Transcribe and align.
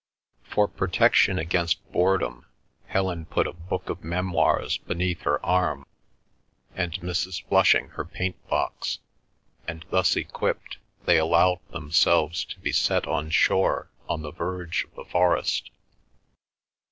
For 0.41 0.67
protection 0.67 1.37
against 1.37 1.87
boredom, 1.91 2.47
Helen 2.87 3.25
put 3.27 3.45
a 3.45 3.53
book 3.53 3.87
of 3.87 4.03
memoirs 4.03 4.79
beneath 4.79 5.21
her 5.21 5.45
arm, 5.45 5.85
and 6.73 6.93
Mrs. 7.01 7.43
Flushing 7.43 7.89
her 7.89 8.03
paint 8.03 8.47
box, 8.49 8.97
and, 9.67 9.85
thus 9.91 10.15
equipped, 10.15 10.79
they 11.05 11.19
allowed 11.19 11.59
themselves 11.69 12.43
to 12.45 12.59
be 12.61 12.71
set 12.71 13.05
on 13.05 13.29
shore 13.29 13.91
on 14.09 14.23
the 14.23 14.31
verge 14.31 14.85
of 14.85 14.95
the 14.95 15.05
forest. 15.05 15.69